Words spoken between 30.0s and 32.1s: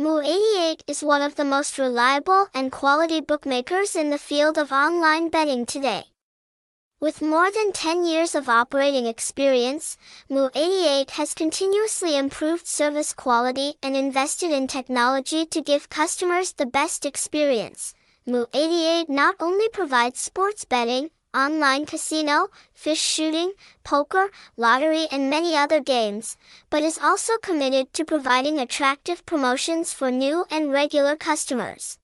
new and regular customers.